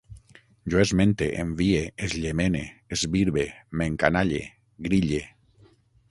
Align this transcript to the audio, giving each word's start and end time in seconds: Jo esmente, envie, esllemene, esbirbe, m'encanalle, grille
Jo 0.73 0.79
esmente, 0.83 1.25
envie, 1.41 1.81
esllemene, 2.07 2.61
esbirbe, 2.97 3.43
m'encanalle, 3.81 4.41
grille 4.89 5.21